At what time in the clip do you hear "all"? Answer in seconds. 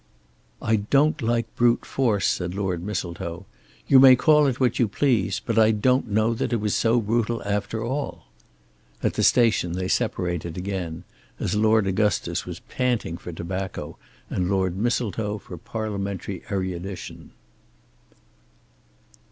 7.83-8.25